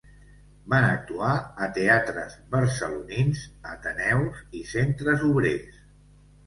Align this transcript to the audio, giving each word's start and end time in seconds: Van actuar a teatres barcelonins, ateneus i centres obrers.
Van 0.73 0.85
actuar 0.87 1.33
a 1.65 1.67
teatres 1.75 2.39
barcelonins, 2.57 3.45
ateneus 3.75 4.43
i 4.63 4.67
centres 4.75 5.29
obrers. 5.33 5.83